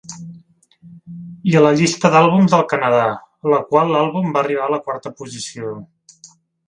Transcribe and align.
I 1.51 1.51
a 1.59 1.59
la 1.65 1.73
llista 1.81 2.11
d'àlbums 2.15 2.55
del 2.55 2.65
Canadà, 2.71 3.03
a 3.47 3.51
la 3.55 3.59
qual 3.69 3.93
l'àlbum 3.97 4.33
va 4.39 4.43
arribar 4.43 4.67
a 4.71 4.75
la 4.77 4.81
quarta 4.89 5.13
posició. 5.21 5.77